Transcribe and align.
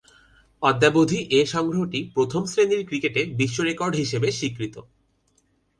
অদ্যাবধি 0.61 1.19
এ 1.31 1.41
সংগ্রহটি 1.45 1.99
প্রথম-শ্রেণীর 2.15 2.81
ক্রিকেটে 2.85 3.21
বিশ্বরেকর্ড 3.39 3.93
হিসেবে 3.95 4.27
স্বীকৃত। 4.31 4.75